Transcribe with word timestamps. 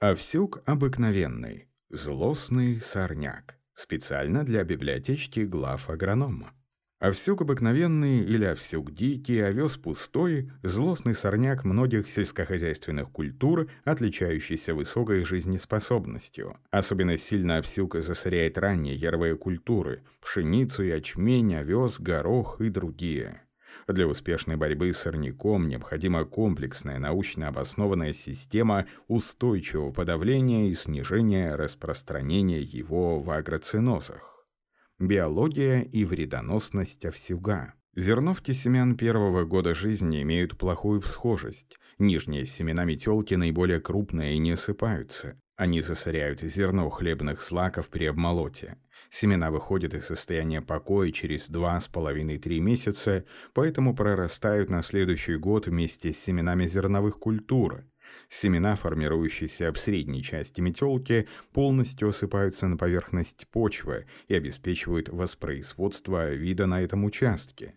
Овсюк 0.00 0.62
обыкновенный, 0.64 1.68
злостный 1.90 2.80
сорняк, 2.80 3.58
специально 3.74 4.44
для 4.44 4.64
библиотечки 4.64 5.40
глав 5.40 5.90
агронома. 5.90 6.54
Овсюк 7.00 7.42
обыкновенный 7.42 8.20
или 8.20 8.46
овсюк 8.46 8.92
дикий, 8.92 9.40
овес 9.40 9.76
пустой, 9.76 10.50
злостный 10.62 11.14
сорняк 11.14 11.64
многих 11.64 12.08
сельскохозяйственных 12.08 13.10
культур, 13.10 13.68
отличающийся 13.84 14.74
высокой 14.74 15.22
жизнеспособностью. 15.26 16.56
Особенно 16.70 17.18
сильно 17.18 17.58
овсюк 17.58 17.96
засоряет 17.96 18.56
ранние 18.56 18.94
яровые 18.94 19.36
культуры– 19.36 20.02
пшеницу, 20.22 20.82
ячмень, 20.82 21.56
овес, 21.56 22.00
горох 22.00 22.58
и 22.62 22.70
другие. 22.70 23.42
Для 23.88 24.06
успешной 24.06 24.56
борьбы 24.56 24.92
с 24.92 24.98
сорняком 24.98 25.68
необходима 25.68 26.24
комплексная 26.24 26.98
научно 26.98 27.48
обоснованная 27.48 28.12
система 28.12 28.86
устойчивого 29.08 29.92
подавления 29.92 30.70
и 30.70 30.74
снижения 30.74 31.54
распространения 31.54 32.60
его 32.60 33.20
в 33.20 33.30
агроцинозах. 33.30 34.46
Биология 34.98 35.80
и 35.80 36.04
вредоносность 36.04 37.06
овсюга. 37.06 37.74
Зерновки 37.96 38.52
семян 38.52 38.96
первого 38.96 39.44
года 39.44 39.74
жизни 39.74 40.22
имеют 40.22 40.56
плохую 40.56 41.00
всхожесть. 41.00 41.76
Нижние 41.98 42.44
семена 42.44 42.84
метелки 42.84 43.34
наиболее 43.34 43.80
крупные 43.80 44.34
и 44.34 44.38
не 44.38 44.52
осыпаются. 44.52 45.40
Они 45.60 45.82
засоряют 45.82 46.40
зерно 46.40 46.88
хлебных 46.88 47.42
злаков 47.42 47.90
при 47.90 48.06
обмолоте. 48.06 48.78
Семена 49.10 49.50
выходят 49.50 49.92
из 49.92 50.06
состояния 50.06 50.62
покоя 50.62 51.10
через 51.10 51.50
2,5-3 51.50 52.60
месяца, 52.60 53.26
поэтому 53.52 53.94
прорастают 53.94 54.70
на 54.70 54.82
следующий 54.82 55.36
год 55.36 55.66
вместе 55.66 56.14
с 56.14 56.18
семенами 56.18 56.66
зерновых 56.66 57.18
культур. 57.18 57.84
Семена, 58.30 58.74
формирующиеся 58.74 59.70
в 59.70 59.78
средней 59.78 60.22
части 60.22 60.62
метелки, 60.62 61.28
полностью 61.52 62.08
осыпаются 62.08 62.66
на 62.66 62.78
поверхность 62.78 63.46
почвы 63.48 64.06
и 64.28 64.34
обеспечивают 64.34 65.10
воспроизводство 65.10 66.30
вида 66.30 66.64
на 66.64 66.80
этом 66.80 67.04
участке. 67.04 67.74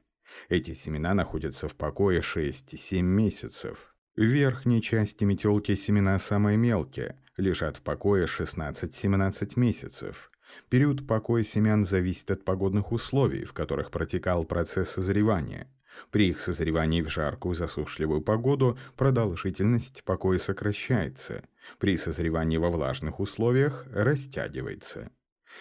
Эти 0.47 0.73
семена 0.73 1.14
находятся 1.14 1.68
в 1.68 1.75
покое 1.75 2.22
6-7 2.22 3.02
месяцев. 3.02 3.94
В 4.16 4.22
верхней 4.22 4.81
части 4.81 5.25
метелки 5.25 5.75
семена 5.75 6.18
самые 6.18 6.56
мелкие, 6.56 7.18
лежат 7.38 7.78
в 7.78 7.81
покое 7.81 8.26
16-17 8.26 9.53
месяцев. 9.59 10.31
Период 10.70 11.08
покоя 11.08 11.44
семян 11.44 11.86
зависит 11.86 12.30
от 12.31 12.45
погодных 12.45 12.92
условий, 12.92 13.44
в 13.45 13.53
которых 13.53 13.92
протекал 13.92 14.44
процесс 14.44 14.92
созревания. 14.92 15.67
При 16.12 16.30
их 16.30 16.40
созревании 16.40 17.02
в 17.02 17.09
жаркую 17.09 17.56
засушливую 17.56 18.22
погоду 18.22 18.78
продолжительность 18.95 20.03
покоя 20.03 20.40
сокращается, 20.40 21.44
при 21.80 21.98
созревании 21.98 22.58
во 22.58 22.70
влажных 22.70 23.20
условиях 23.20 23.86
растягивается. 23.92 25.12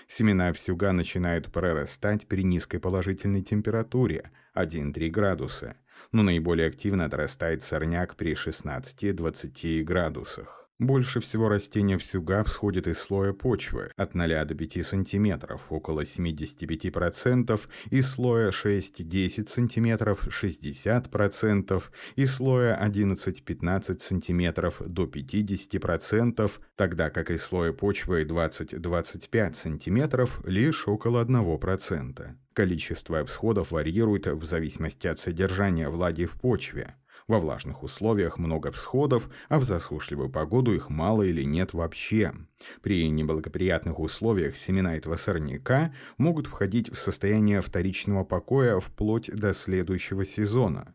Семена 0.06 0.52
всюга 0.54 0.92
начинают 0.92 1.52
прорастать 1.52 2.26
при 2.26 2.42
низкой 2.42 2.78
положительной 2.78 3.42
температуре 3.42 4.30
1-3 4.54 5.10
градуса, 5.10 5.76
но 6.12 6.22
наиболее 6.22 6.68
активно 6.68 7.04
отрастает 7.04 7.62
сорняк 7.62 8.16
при 8.16 8.32
16-20 8.32 9.82
градусах. 9.82 10.61
Больше 10.82 11.20
всего 11.20 11.48
растения 11.48 11.96
всюга 11.96 12.42
всходит 12.42 12.88
из 12.88 12.98
слоя 12.98 13.32
почвы 13.32 13.92
от 13.96 14.16
0 14.16 14.44
до 14.44 14.56
5 14.56 14.84
см, 14.84 15.60
около 15.70 16.00
75%, 16.00 17.60
из 17.90 18.10
слоя 18.10 18.50
6-10 18.50 19.48
см 19.48 20.18
60%, 20.26 21.82
из 22.16 22.34
слоя 22.34 22.84
11-15 22.84 24.00
см 24.00 24.72
до 24.88 25.04
50%, 25.04 26.50
тогда 26.74 27.10
как 27.10 27.30
из 27.30 27.44
слоя 27.44 27.72
почвы 27.72 28.24
20-25 28.24 29.54
см 29.54 30.28
лишь 30.44 30.88
около 30.88 31.24
1%. 31.24 32.34
Количество 32.54 33.24
всходов 33.24 33.70
варьирует 33.70 34.26
в 34.26 34.42
зависимости 34.42 35.06
от 35.06 35.20
содержания 35.20 35.88
влаги 35.88 36.24
в 36.24 36.32
почве. 36.32 36.96
Во 37.28 37.38
влажных 37.38 37.82
условиях 37.82 38.38
много 38.38 38.72
всходов, 38.72 39.28
а 39.48 39.58
в 39.58 39.64
засушливую 39.64 40.30
погоду 40.30 40.74
их 40.74 40.90
мало 40.90 41.22
или 41.22 41.42
нет 41.42 41.72
вообще. 41.72 42.32
При 42.82 43.08
неблагоприятных 43.08 44.00
условиях 44.00 44.56
семена 44.56 44.96
этого 44.96 45.16
сорняка 45.16 45.94
могут 46.18 46.46
входить 46.46 46.90
в 46.90 46.98
состояние 46.98 47.60
вторичного 47.60 48.24
покоя 48.24 48.80
вплоть 48.80 49.30
до 49.30 49.52
следующего 49.52 50.24
сезона. 50.24 50.94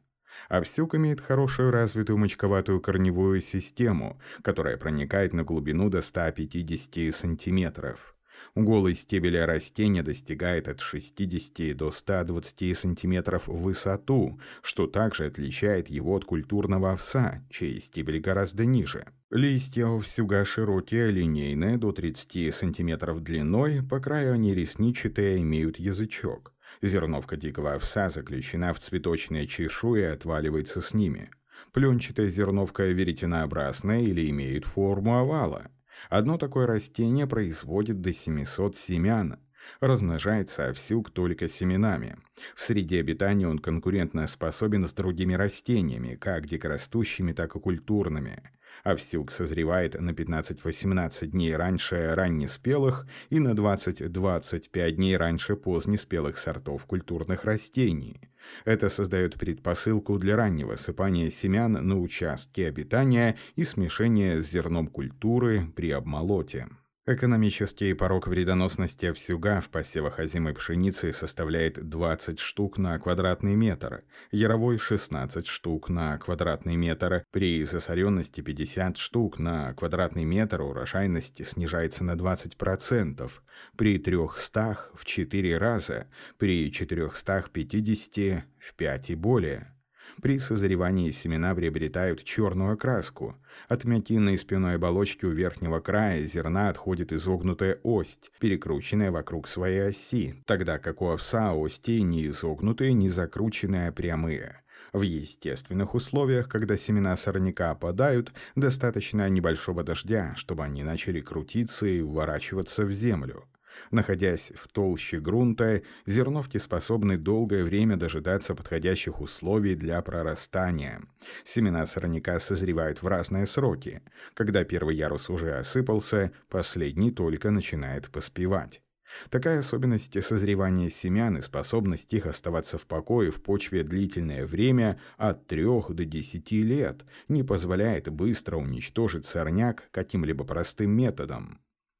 Овсюк 0.49 0.95
имеет 0.95 1.19
хорошую 1.19 1.71
развитую 1.71 2.17
мочковатую 2.17 2.79
корневую 2.79 3.41
систему, 3.41 4.19
которая 4.43 4.77
проникает 4.77 5.33
на 5.33 5.43
глубину 5.43 5.89
до 5.89 6.01
150 6.01 7.13
сантиметров. 7.13 8.16
Голый 8.55 8.95
стебель 8.95 9.39
растения 9.39 10.03
достигает 10.03 10.67
от 10.67 10.79
60 10.79 11.75
до 11.75 11.91
120 11.91 12.77
см 12.77 13.41
в 13.45 13.61
высоту, 13.61 14.39
что 14.61 14.87
также 14.87 15.25
отличает 15.25 15.89
его 15.89 16.15
от 16.15 16.25
культурного 16.25 16.93
овса, 16.93 17.43
чей 17.49 17.79
стебель 17.79 18.19
гораздо 18.19 18.65
ниже. 18.65 19.05
Листья 19.29 19.87
овсюга 19.87 20.45
широкие, 20.45 21.11
линейные, 21.11 21.77
до 21.77 21.91
30 21.91 22.53
см 22.53 23.19
длиной, 23.19 23.83
по 23.83 23.99
краю 23.99 24.33
они 24.33 24.55
ресничатые, 24.55 25.41
имеют 25.41 25.79
язычок. 25.79 26.53
Зерновка 26.81 27.35
дикого 27.35 27.73
овса 27.73 28.09
заключена 28.09 28.73
в 28.73 28.79
цветочные 28.79 29.47
чешуи 29.47 30.01
и 30.01 30.03
отваливается 30.03 30.81
с 30.81 30.93
ними. 30.93 31.29
Пленчатая 31.73 32.29
зерновка 32.29 32.85
веретенообразная 32.85 34.01
или 34.01 34.29
имеет 34.29 34.65
форму 34.65 35.17
овала. 35.17 35.71
Одно 36.09 36.37
такое 36.37 36.67
растение 36.67 37.27
производит 37.27 38.01
до 38.01 38.13
700 38.13 38.75
семян. 38.75 39.39
Размножается 39.79 40.69
овсюк 40.69 41.11
только 41.11 41.47
семенами. 41.47 42.17
В 42.55 42.61
среде 42.61 42.99
обитания 42.99 43.47
он 43.47 43.59
конкурентно 43.59 44.25
способен 44.27 44.87
с 44.87 44.93
другими 44.93 45.33
растениями, 45.33 46.15
как 46.15 46.47
дикорастущими, 46.47 47.33
так 47.33 47.55
и 47.55 47.59
культурными. 47.59 48.51
Овсюк 48.83 49.31
созревает 49.31 49.99
на 49.99 50.11
15-18 50.11 51.27
дней 51.27 51.55
раньше 51.55 52.13
раннеспелых 52.15 53.05
и 53.29 53.39
на 53.39 53.53
20-25 53.53 54.91
дней 54.91 55.17
раньше 55.17 55.55
позднеспелых 55.55 56.37
сортов 56.37 56.85
культурных 56.85 57.43
растений. 57.43 58.21
Это 58.65 58.89
создает 58.89 59.35
предпосылку 59.35 60.17
для 60.17 60.35
раннего 60.35 60.75
сыпания 60.75 61.29
семян 61.29 61.73
на 61.73 61.99
участке 61.99 62.67
обитания 62.67 63.37
и 63.55 63.63
смешения 63.63 64.41
с 64.41 64.49
зерном 64.49 64.87
культуры 64.87 65.67
при 65.75 65.91
обмолоте. 65.91 66.67
Экономический 67.09 67.93
порог 67.93 68.27
вредоносности 68.27 69.05
овсюга 69.05 69.61
в 69.61 69.69
посевах 69.69 70.19
озимой 70.19 70.53
пшеницы 70.53 71.13
составляет 71.13 71.87
20 71.87 72.37
штук 72.37 72.77
на 72.77 72.99
квадратный 72.99 73.55
метр, 73.55 74.03
яровой 74.29 74.77
16 74.77 75.47
штук 75.47 75.87
на 75.87 76.17
квадратный 76.17 76.75
метр, 76.75 77.23
при 77.31 77.63
засоренности 77.63 78.41
50 78.41 78.97
штук 78.97 79.39
на 79.39 79.73
квадратный 79.75 80.25
метр 80.25 80.61
урожайность 80.61 81.47
снижается 81.47 82.03
на 82.03 82.15
20%, 82.15 83.31
при 83.77 83.99
300 83.99 84.77
в 84.93 85.05
4 85.05 85.57
раза, 85.57 86.07
при 86.37 86.69
450 86.69 88.43
в 88.59 88.73
5 88.75 89.09
и 89.11 89.15
более. 89.15 89.76
При 90.21 90.39
созревании 90.39 91.11
семена 91.11 91.53
приобретают 91.53 92.23
черную 92.23 92.73
окраску. 92.73 93.35
От 93.67 93.85
мякинной 93.85 94.37
спиной 94.37 94.75
оболочки 94.75 95.25
у 95.25 95.31
верхнего 95.31 95.79
края 95.79 96.23
зерна 96.25 96.69
отходит 96.69 97.13
изогнутая 97.13 97.79
ость, 97.83 98.31
перекрученная 98.39 99.11
вокруг 99.11 99.47
своей 99.47 99.89
оси, 99.89 100.35
тогда 100.45 100.77
как 100.77 101.01
у 101.01 101.09
овса 101.09 101.53
ости 101.53 102.01
не 102.01 102.27
изогнутые, 102.27 102.93
не 102.93 103.09
закрученные, 103.09 103.89
а 103.89 103.91
прямые. 103.91 104.61
В 104.93 105.01
естественных 105.01 105.95
условиях, 105.95 106.47
когда 106.47 106.77
семена 106.77 107.15
сорняка 107.15 107.71
опадают, 107.71 108.31
достаточно 108.55 109.27
небольшого 109.29 109.83
дождя, 109.83 110.33
чтобы 110.35 110.63
они 110.63 110.83
начали 110.83 111.19
крутиться 111.19 111.85
и 111.85 112.01
вворачиваться 112.01 112.85
в 112.85 112.91
землю. 112.91 113.43
Находясь 113.91 114.51
в 114.55 114.67
толще 114.67 115.19
грунта, 115.19 115.81
зерновки 116.05 116.57
способны 116.57 117.17
долгое 117.17 117.63
время 117.63 117.97
дожидаться 117.97 118.55
подходящих 118.55 119.21
условий 119.21 119.75
для 119.75 120.01
прорастания. 120.01 121.01
Семена 121.43 121.85
сорняка 121.85 122.39
созревают 122.39 123.01
в 123.01 123.07
разные 123.07 123.45
сроки. 123.45 124.01
Когда 124.33 124.63
первый 124.63 124.95
ярус 124.95 125.29
уже 125.29 125.53
осыпался, 125.53 126.31
последний 126.49 127.11
только 127.11 127.51
начинает 127.51 128.09
поспевать. 128.09 128.81
Такая 129.29 129.59
особенность 129.59 130.21
созревания 130.23 130.89
семян 130.89 131.37
и 131.37 131.41
способность 131.41 132.13
их 132.13 132.25
оставаться 132.25 132.77
в 132.77 132.85
покое 132.85 133.31
в 133.31 133.41
почве 133.41 133.83
длительное 133.83 134.45
время 134.45 134.99
от 135.17 135.47
3 135.47 135.63
до 135.89 136.05
10 136.05 136.51
лет 136.51 137.05
не 137.27 137.43
позволяет 137.43 138.09
быстро 138.09 138.57
уничтожить 138.57 139.25
сорняк 139.25 139.89
каким-либо 139.91 140.43
простым 140.43 140.91
методом. 140.91 141.59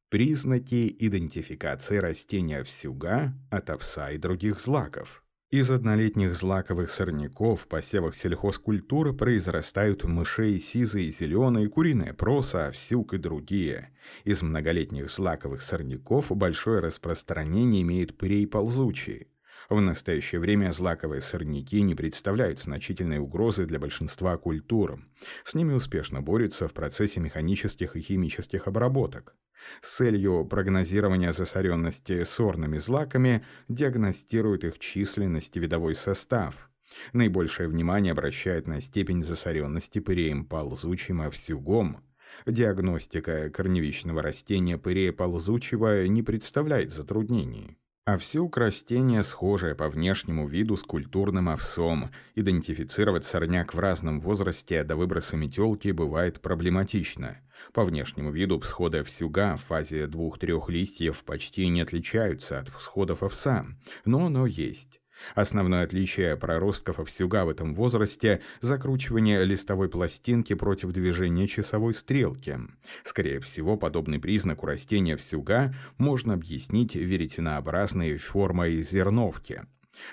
Признаки 0.10 0.96
идентификации 1.00 1.98
растения 1.98 2.64
всюга 2.64 3.34
от 3.52 3.70
овса 3.70 4.12
и 4.12 4.18
других 4.18 4.62
злаков. 4.62 5.22
Из 5.50 5.70
однолетних 5.70 6.34
злаковых 6.34 6.90
сорняков 6.90 7.64
в 7.64 7.68
посевах 7.68 8.16
сельхозкультуры 8.16 9.12
произрастают 9.12 10.06
мышей 10.06 10.60
сизые, 10.60 11.12
зеленые, 11.12 11.68
куриная 11.68 12.14
проса, 12.14 12.68
овсюк 12.68 13.16
и 13.16 13.18
другие. 13.18 13.94
Из 14.24 14.42
многолетних 14.42 15.10
злаковых 15.10 15.62
сорняков 15.62 16.32
большое 16.32 16.80
распространение 16.80 17.82
имеет 17.82 18.18
пырей 18.18 18.48
ползучий. 18.48 19.28
В 19.70 19.82
настоящее 19.82 20.40
время 20.40 20.72
злаковые 20.72 21.20
сорняки 21.20 21.82
не 21.82 21.96
представляют 21.96 22.60
значительной 22.60 23.20
угрозы 23.20 23.66
для 23.66 23.78
большинства 23.78 24.38
культур. 24.38 25.02
С 25.44 25.54
ними 25.54 25.74
успешно 25.74 26.22
борются 26.22 26.70
в 26.70 26.74
процессе 26.74 27.20
механических 27.20 27.98
и 27.98 28.00
химических 28.00 28.68
обработок. 28.68 29.36
С 29.82 29.98
целью 29.98 30.46
прогнозирования 30.46 31.32
засоренности 31.32 32.24
сорными 32.24 32.78
злаками 32.78 33.46
диагностируют 33.68 34.64
их 34.64 34.80
численность 34.80 35.56
и 35.58 35.60
видовой 35.60 35.96
состав. 35.96 36.70
Наибольшее 37.14 37.68
внимание 37.68 38.12
обращает 38.12 38.68
на 38.68 38.82
степень 38.82 39.24
засоренности 39.24 40.00
пыреем 40.00 40.46
ползучим 40.46 41.22
овсюгом. 41.22 42.04
Диагностика 42.46 43.50
корневищного 43.50 44.22
растения 44.22 44.78
пырея 44.78 45.12
ползучего 45.12 46.08
не 46.08 46.24
представляет 46.24 46.92
затруднений. 46.92 47.78
А 48.08 48.18
растение 48.56 49.22
схожее 49.22 49.76
по 49.76 49.90
внешнему 49.90 50.48
виду 50.48 50.78
с 50.78 50.84
культурным 50.84 51.50
овсом. 51.50 52.10
Идентифицировать 52.36 53.26
сорняк 53.26 53.74
в 53.74 53.80
разном 53.80 54.22
возрасте 54.22 54.86
до 54.86 54.96
выброса 54.96 55.36
метелки 55.36 55.92
бывает 55.92 56.40
проблематично. 56.40 57.42
По 57.74 57.84
внешнему 57.84 58.32
виду 58.32 58.62
всходы 58.62 59.00
овсюга 59.00 59.58
в 59.58 59.66
фазе 59.66 60.08
двух-трех 60.08 60.70
листьев 60.70 61.22
почти 61.26 61.68
не 61.68 61.82
отличаются 61.82 62.60
от 62.60 62.70
всходов 62.70 63.24
овса, 63.24 63.66
но 64.06 64.28
оно 64.28 64.46
есть. 64.46 65.02
Основное 65.36 65.84
отличие 65.84 66.38
проростков 66.38 67.00
овсюга 67.00 67.46
в 67.46 67.50
этом 67.50 67.76
возрасте– 67.76 68.42
закручивание 68.62 69.44
листовой 69.44 69.90
пластинки 69.90 70.54
против 70.54 70.92
движения 70.92 71.48
часовой 71.48 71.94
стрелки. 71.94 72.58
Скорее 73.04 73.40
всего, 73.40 73.78
подобный 73.78 74.20
признак 74.20 74.64
у 74.64 74.68
растения 74.68 75.16
овсюга 75.16 75.74
можно 75.98 76.34
объяснить 76.34 76.96
веретенообразной 76.96 78.18
формой 78.18 78.82
зерновки. 78.82 79.64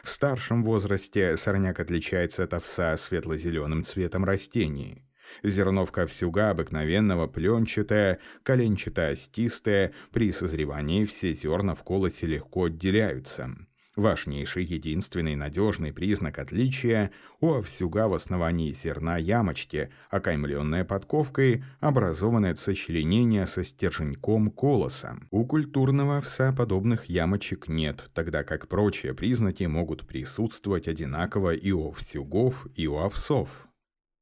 В 0.03 0.11
старшем 0.11 0.65
возрасте 0.65 1.37
сорняк 1.37 1.81
отличается 1.81 2.45
от 2.45 2.55
овса 2.55 2.97
светло-зеленым 2.97 3.85
цветом 3.85 4.25
растений. 4.25 5.05
Зерновка 5.43 6.03
овсюга 6.03 6.51
обыкновенного 6.51 7.27
пленчатая, 7.27 8.19
коленчато-остистая, 8.45 9.93
при 10.13 10.33
созревании 10.33 11.05
все 11.05 11.33
зерна 11.33 11.75
в 11.75 11.83
колосе 11.83 12.27
легко 12.27 12.65
отделяются. 12.65 13.51
Важнейший, 13.97 14.65
единственный 14.65 15.37
надежный 15.37 15.93
признак 15.93 16.41
отличия 16.41 17.13
у 17.41 17.53
овсюга 17.53 18.09
в 18.09 18.15
основании 18.15 18.73
зерна 18.73 19.19
ямочки, 19.19 19.89
окаймленная 20.11 20.85
подковкой, 20.85 21.63
образованное 21.79 22.53
от 22.53 22.59
сочленения 22.59 23.47
со 23.47 23.63
стерженьком 23.63 24.51
колоса. 24.51 25.17
У 25.31 25.47
культурного 25.47 26.19
овса 26.19 26.53
подобных 26.53 27.05
ямочек 27.05 27.69
нет, 27.69 28.11
тогда 28.15 28.43
как 28.43 28.67
прочие 28.67 29.15
признаки 29.15 29.63
могут 29.63 30.09
присутствовать 30.09 30.89
одинаково 30.89 31.55
и 31.55 31.71
у 31.71 31.91
овсюгов, 31.91 32.67
и 32.75 32.89
у 32.89 32.97
овсов. 32.97 33.69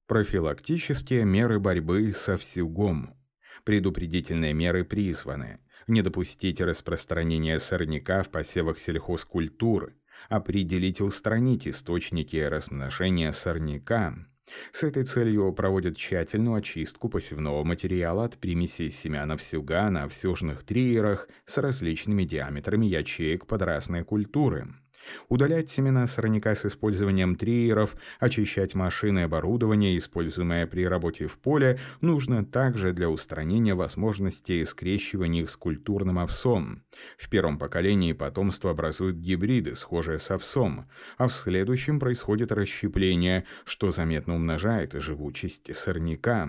Профилактические 0.07 1.25
меры 1.25 1.59
борьбы 1.59 2.13
со 2.13 2.35
овсюгом. 2.35 3.15
Предупредительные 3.65 4.53
меры 4.53 4.85
призваны– 4.85 5.61
не 5.87 6.03
допустить 6.03 6.61
распространения 6.61 7.59
сорняка 7.59 8.23
в 8.23 8.31
посевах 8.31 8.79
сельхозкультуры, 8.79 9.95
определить 10.29 11.01
и 11.01 11.03
устранить 11.03 11.67
источники 11.67 12.37
размножения 12.37 13.33
сорняка. 13.33 14.15
С 14.73 14.83
этой 14.83 15.05
целью 15.05 15.53
проводят 15.53 15.97
тщательную 15.97 16.57
очистку 16.57 17.09
посевного 17.09 17.65
материала 17.65 18.25
от 18.25 18.39
примесей 18.39 18.91
семян 18.91 19.31
овсюга 19.31 19.89
на 19.91 20.05
овсюжных 20.05 20.65
триерах 20.65 21.29
с 21.47 21.59
различными 21.59 22.25
диаметрами 22.25 22.87
ячеек 22.87 23.47
под 23.47 23.63
разные 23.63 24.05
культуры 24.05 24.75
удалять 25.29 25.69
семена 25.69 26.07
сорняка 26.07 26.55
с 26.55 26.67
использованием 26.67 27.37
триеров, 27.37 27.97
очищать 28.21 28.75
машины 28.75 29.21
и 29.21 29.23
оборудование, 29.23 29.97
используемое 29.99 30.67
при 30.67 30.87
работе 30.87 31.27
в 31.27 31.39
поле, 31.39 31.79
нужно 32.01 32.45
также 32.45 32.93
для 32.93 33.09
устранения 33.09 33.75
возможности 33.75 34.65
скрещивания 34.65 35.43
их 35.43 35.51
с 35.51 35.57
культурным 35.57 36.19
овсом. 36.19 36.83
В 37.19 37.29
первом 37.29 37.59
поколении 37.59 38.13
потомство 38.13 38.71
образует 38.71 39.21
гибриды, 39.21 39.75
схожие 39.75 40.19
с 40.19 40.31
овсом, 40.31 40.89
а 41.19 41.29
в 41.29 41.33
следующем 41.33 42.01
происходит 42.01 42.53
расщепление, 42.53 43.45
что 43.65 43.91
заметно 43.91 44.35
умножает 44.35 44.93
живучесть 44.95 45.75
сорняка. 45.77 46.49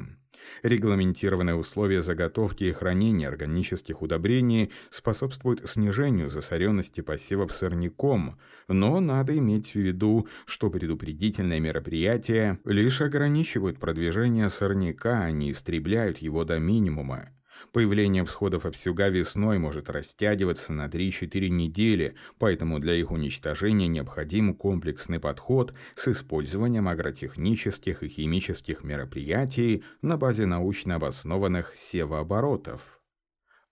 Регламентированные 0.63 1.55
условия 1.55 2.01
заготовки 2.01 2.65
и 2.65 2.71
хранения 2.71 3.27
органических 3.27 4.01
удобрений 4.01 4.71
способствуют 4.89 5.67
снижению 5.67 6.29
засоренности 6.29 7.01
посевов 7.01 7.51
сорняком, 7.51 8.37
но 8.67 8.99
надо 8.99 9.37
иметь 9.37 9.71
в 9.71 9.79
виду, 9.79 10.27
что 10.45 10.69
предупредительные 10.69 11.59
мероприятия 11.59 12.59
лишь 12.65 13.01
ограничивают 13.01 13.79
продвижение 13.79 14.49
сорняка, 14.49 15.23
а 15.23 15.31
не 15.31 15.51
истребляют 15.51 16.17
его 16.19 16.43
до 16.43 16.59
минимума. 16.59 17.29
Появление 17.71 18.25
всходов 18.25 18.65
овсюга 18.65 19.09
весной 19.09 19.57
может 19.57 19.89
растягиваться 19.89 20.73
на 20.73 20.87
3-4 20.87 21.49
недели, 21.49 22.15
поэтому 22.37 22.79
для 22.79 22.95
их 22.95 23.11
уничтожения 23.11 23.87
необходим 23.87 24.53
комплексный 24.53 25.19
подход 25.19 25.73
с 25.95 26.07
использованием 26.07 26.87
агротехнических 26.87 28.03
и 28.03 28.07
химических 28.07 28.83
мероприятий 28.83 29.83
на 30.01 30.17
базе 30.17 30.45
научно 30.45 30.95
обоснованных 30.95 31.73
севооборотов. 31.75 32.81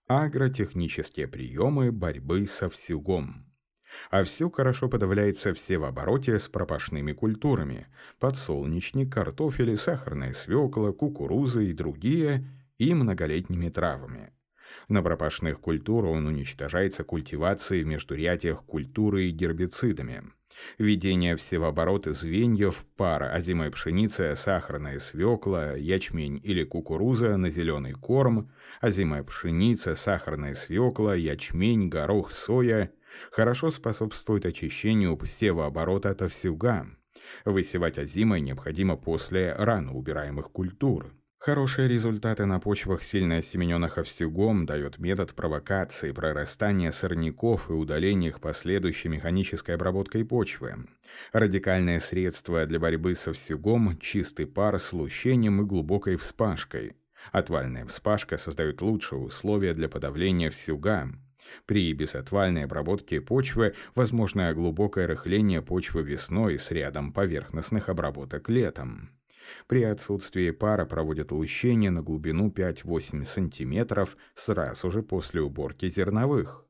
Агротехнические 0.06 1.28
приемы 1.28 1.92
борьбы 1.92 2.46
со 2.46 2.66
овсюгом. 2.66 3.46
Овсюк 4.10 4.56
хорошо 4.56 4.88
подавляется 4.88 5.52
в 5.52 5.58
севообороте 5.58 6.38
с 6.38 6.48
пропашными 6.48 7.12
культурами– 7.12 7.88
подсолнечник, 8.18 9.12
картофель, 9.12 9.76
сахарная 9.76 10.32
свекла, 10.32 10.92
кукуруза 10.92 11.60
и 11.60 11.72
другие– 11.74 12.48
и 12.82 12.94
многолетними 12.94 13.68
травами. 13.68 14.32
На 14.88 15.02
пропашных 15.02 15.60
культур 15.60 16.06
он 16.06 16.26
уничтожается 16.26 17.04
культивацией 17.04 17.84
в 17.84 17.86
междурядьях 17.86 18.64
культуры 18.64 19.24
и 19.24 19.30
гербицидами. 19.30 20.24
Введение 20.78 21.36
всевооборота 21.36 22.12
звеньев, 22.12 22.84
пара 22.96 23.30
озимой 23.32 23.70
пшеницы, 23.70 24.34
сахарная 24.34 24.98
свекла, 24.98 25.74
ячмень 25.76 26.40
или 26.42 26.64
кукуруза 26.64 27.36
на 27.36 27.50
зеленый 27.50 27.92
корм, 27.92 28.50
озимая 28.80 29.22
пшеница, 29.22 29.94
сахарная 29.94 30.54
свекла, 30.54 31.14
ячмень, 31.14 31.88
горох, 31.88 32.32
соя 32.32 32.90
хорошо 33.30 33.70
способствует 33.70 34.44
очищению 34.44 35.16
всевооборота 35.18 36.10
от 36.10 36.22
овсюга. 36.22 36.88
Высевать 37.44 37.98
озимой 37.98 38.40
необходимо 38.40 38.96
после 38.96 39.54
рано 39.54 39.94
убираемых 39.94 40.50
культур. 40.50 41.14
Хорошие 41.44 41.88
результаты 41.88 42.46
на 42.46 42.60
почвах 42.60 43.02
сильно 43.02 43.38
осемененных 43.38 43.98
овсюгом 43.98 44.64
дает 44.64 45.00
метод 45.00 45.34
провокации, 45.34 46.12
прорастания 46.12 46.92
сорняков 46.92 47.68
и 47.68 47.72
удаления 47.72 48.28
их 48.28 48.40
последующей 48.40 49.08
механической 49.08 49.74
обработкой 49.74 50.24
почвы. 50.24 50.86
Радикальное 51.32 51.98
средство 51.98 52.64
для 52.64 52.78
борьбы 52.78 53.16
с 53.16 53.26
овсюгом– 53.26 53.98
чистый 54.00 54.46
пар 54.46 54.78
с 54.78 54.92
лущением 54.92 55.62
и 55.62 55.64
глубокой 55.64 56.14
вспашкой. 56.14 56.94
Отвальная 57.32 57.86
вспашка 57.86 58.38
создает 58.38 58.80
лучшие 58.80 59.18
условия 59.18 59.74
для 59.74 59.88
подавления 59.88 60.48
всюга. 60.48 61.08
При 61.66 61.92
безотвальной 61.92 62.66
обработке 62.66 63.20
почвы 63.20 63.74
возможно 63.96 64.54
глубокое 64.54 65.08
рыхление 65.08 65.60
почвы 65.60 66.04
весной 66.04 66.56
с 66.56 66.70
рядом 66.70 67.12
поверхностных 67.12 67.88
обработок 67.88 68.48
летом. 68.48 69.10
При 69.66 69.82
отсутствии 69.82 70.50
пара 70.50 70.84
проводят 70.84 71.32
лущение 71.32 71.90
на 71.90 72.02
глубину 72.02 72.50
5-8 72.50 73.24
см 73.24 74.08
сразу 74.34 74.90
же 74.90 75.02
после 75.02 75.40
уборки 75.40 75.88
зерновых. 75.88 76.66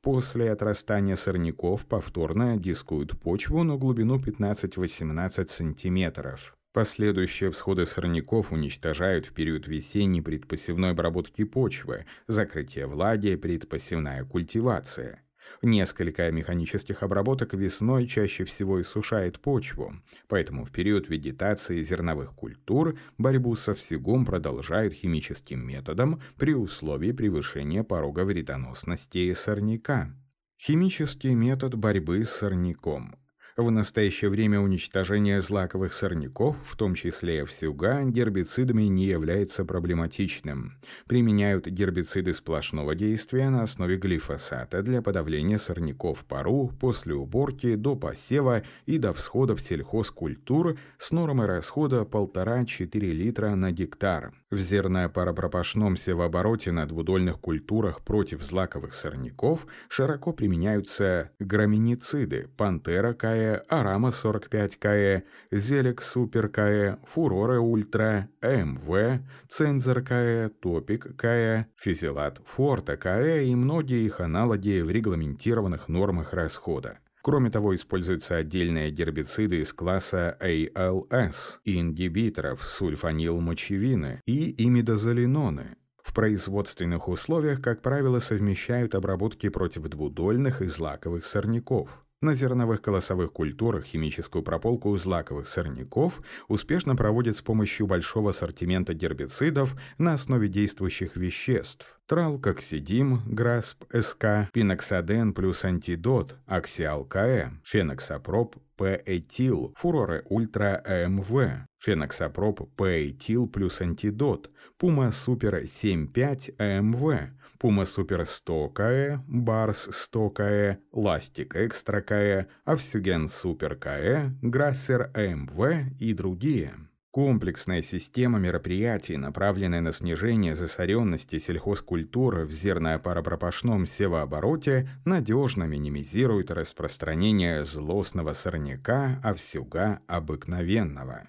После 0.00 0.52
отрастания 0.52 1.16
сорняков 1.16 1.84
повторно 1.86 2.56
дискуют 2.56 3.18
почву 3.20 3.64
на 3.64 3.76
глубину 3.76 4.18
15-18 4.18 5.48
см. 5.48 6.38
Последующие 6.72 7.50
всходы 7.50 7.86
сорняков 7.86 8.52
уничтожают 8.52 9.26
в 9.26 9.32
период 9.32 9.66
весенней 9.66 10.20
предпосевной 10.20 10.90
обработки 10.90 11.42
почвы, 11.42 12.04
закрытие 12.28 12.86
влаги, 12.86 13.34
предпосевная 13.34 14.24
культивация. 14.24 15.25
Несколько 15.62 16.30
механических 16.30 17.02
обработок 17.02 17.54
весной 17.54 18.06
чаще 18.06 18.44
всего 18.44 18.80
иссушает 18.80 19.40
почву, 19.40 19.94
поэтому 20.28 20.64
в 20.64 20.70
период 20.70 21.08
вегетации 21.08 21.82
зерновых 21.82 22.34
культур 22.34 22.98
борьбу 23.18 23.56
со 23.56 23.74
всегом 23.74 24.24
продолжают 24.24 24.94
химическим 24.94 25.66
методом 25.66 26.20
при 26.36 26.54
условии 26.54 27.12
превышения 27.12 27.82
порога 27.82 28.24
вредоносности 28.24 29.32
сорняка. 29.34 30.14
Химический 30.58 31.34
метод 31.34 31.74
борьбы 31.74 32.24
с 32.24 32.30
сорняком– 32.30 33.16
В 33.56 33.70
настоящее 33.70 34.28
время 34.28 34.60
уничтожение 34.60 35.40
злаковых 35.40 35.94
сорняков, 35.94 36.56
в 36.66 36.76
том 36.76 36.94
числе 36.94 37.42
овсюга, 37.42 38.02
гербицидами 38.04 38.82
не 38.82 39.06
является 39.06 39.64
проблематичным. 39.64 40.74
Применяют 41.06 41.66
гербициды 41.66 42.34
сплошного 42.34 42.94
действия 42.94 43.48
на 43.48 43.62
основе 43.62 43.96
глифосата 43.96 44.82
для 44.82 45.00
подавления 45.00 45.56
сорняков 45.56 46.18
в 46.18 46.24
пару 46.26 46.70
после 46.78 47.14
уборки 47.14 47.76
до 47.76 47.96
посева 47.96 48.62
и 48.84 48.98
до 48.98 49.14
всхода 49.14 49.56
в 49.56 49.62
сельхозкультур 49.62 50.78
с 50.98 51.10
нормой 51.10 51.46
расхода 51.46 52.02
1,5-4 52.02 52.98
литра 52.98 53.54
на 53.54 53.72
гектар. 53.72 54.34
В 54.48 54.58
зерно-паропропашном 54.58 55.96
севообороте 55.96 56.70
на 56.70 56.86
двудольных 56.86 57.40
культурах 57.40 58.02
против 58.02 58.44
злаковых 58.44 58.94
сорняков 58.94 59.66
широко 59.88 60.32
применяются 60.32 61.32
граминициды 61.40 62.48
пантера 62.56 63.12
КАЭ, 63.12 63.64
арама 63.68 64.12
45 64.12 64.76
КАЭ, 64.76 65.22
зелекс 65.50 66.08
супер 66.08 66.48
КАЭ, 66.48 66.98
фурора 67.04 67.58
ультра, 67.58 68.28
МВ, 68.40 69.20
цензор 69.48 70.02
КАЭ, 70.02 70.50
топик 70.50 71.16
КАЭ, 71.16 71.66
физилат 71.74 72.40
форта 72.46 72.96
КАЭ 72.96 73.46
и 73.46 73.54
многие 73.56 74.06
их 74.06 74.20
аналоги 74.20 74.80
в 74.80 74.90
регламентированных 74.90 75.88
нормах 75.88 76.32
расхода. 76.32 77.00
Кроме 77.26 77.50
того, 77.50 77.74
используются 77.74 78.36
отдельные 78.36 78.92
гербициды 78.92 79.60
из 79.60 79.72
класса 79.72 80.38
ALS, 80.40 81.58
ингибиторов 81.64 82.62
сульфанилмочевины 82.62 84.20
и 84.26 84.64
имидозолиноны. 84.64 85.76
В 86.04 86.14
производственных 86.14 87.08
условиях, 87.08 87.60
как 87.60 87.82
правило, 87.82 88.20
совмещают 88.20 88.94
обработки 88.94 89.48
против 89.48 89.88
двудольных 89.88 90.62
и 90.62 90.68
злаковых 90.68 91.24
сорняков. 91.24 92.05
На 92.22 92.32
зерновых 92.32 92.80
колосовых 92.80 93.30
культурах 93.32 93.84
химическую 93.84 94.42
прополку 94.42 94.96
злаковых 94.96 95.46
сорняков 95.46 96.22
успешно 96.48 96.96
проводят 96.96 97.36
с 97.36 97.42
помощью 97.42 97.86
большого 97.86 98.30
ассортимента 98.30 98.94
гербицидов 98.94 99.76
на 99.98 100.14
основе 100.14 100.48
действующих 100.48 101.16
веществ 101.16 101.86
тралкоксидим, 102.06 103.22
грасп, 103.26 103.84
СК, 103.92 104.50
пиноксаден 104.52 105.34
плюс 105.34 105.64
антидот, 105.64 106.36
аксиал 106.46 107.04
КЭ, 107.04 107.50
феноксопроп, 107.64 108.56
П-этил, 108.76 109.74
фуроре 109.76 110.22
ультра 110.26 110.82
АМВ, 110.84 111.66
феноксопроп 111.78 112.70
П-этил 112.76 113.48
плюс 113.48 113.80
антидот, 113.80 114.50
пума 114.78 115.10
супер 115.10 115.62
7,5 115.62 116.54
АМВ, 116.58 117.30
пума 117.58 117.84
супер 117.84 118.26
100 118.26 118.68
КЭ, 118.70 119.20
барс 119.26 119.88
100 119.90 120.30
КЭ, 120.30 120.78
ластик 120.92 121.56
экстра 121.56 122.00
КЭ, 122.00 122.46
авсюген 122.64 123.28
супер 123.28 123.76
КЭ, 123.76 124.30
грассер 124.42 125.10
АМВ 125.14 125.58
и 125.98 126.12
другие. 126.12 126.74
Комплексная 127.16 127.80
система 127.80 128.38
мероприятий, 128.38 129.16
направленная 129.16 129.80
на 129.80 129.92
снижение 129.92 130.54
засоренности 130.54 131.38
сельхозкультуры 131.38 132.44
в 132.44 132.50
зерно-паропропашном 132.50 133.86
севообороте, 133.86 134.90
надежно 135.06 135.64
минимизирует 135.64 136.50
распространение 136.50 137.64
злостного 137.64 138.34
сорняка 138.34 139.18
овсюга 139.22 140.00
обыкновенного. 140.06 141.28